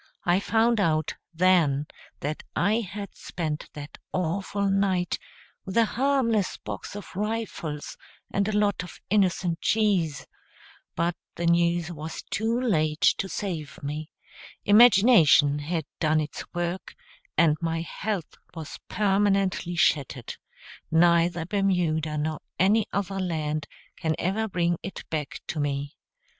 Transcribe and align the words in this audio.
I 0.25 0.39
found 0.39 0.79
out, 0.79 1.13
then, 1.31 1.85
that 2.21 2.41
I 2.55 2.79
had 2.79 3.13
spent 3.15 3.69
that 3.73 3.99
awful 4.11 4.67
night 4.67 5.19
with 5.63 5.77
a 5.77 5.85
harmless 5.85 6.57
box 6.57 6.95
of 6.95 7.15
rifles 7.15 7.97
and 8.31 8.47
a 8.47 8.57
lot 8.57 8.81
of 8.81 8.99
innocent 9.11 9.61
cheese; 9.61 10.25
but 10.95 11.15
the 11.35 11.45
news 11.45 11.91
was 11.91 12.23
too 12.23 12.59
late 12.59 13.13
to 13.19 13.29
save 13.29 13.77
me; 13.83 14.09
imagination 14.65 15.59
had 15.59 15.85
done 15.99 16.19
its 16.19 16.51
work, 16.51 16.95
and 17.37 17.55
my 17.61 17.81
health 17.81 18.33
was 18.55 18.79
permanently 18.89 19.75
shattered; 19.75 20.33
neither 20.89 21.45
Bermuda 21.45 22.17
nor 22.17 22.41
any 22.57 22.87
other 22.91 23.19
land 23.19 23.67
can 23.97 24.15
ever 24.17 24.47
bring 24.47 24.79
it 24.81 25.07
back 25.11 25.41
tome. 25.45 25.91